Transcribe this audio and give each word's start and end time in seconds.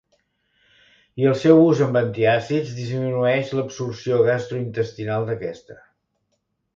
I 1.23 1.27
el 1.31 1.35
seu 1.41 1.59
ús 1.65 1.83
amb 1.87 1.99
antiàcids 1.99 2.71
disminueix 2.79 3.51
l'absorció 3.57 4.17
gastrointestinal 4.29 5.29
d'aquesta. 5.29 5.77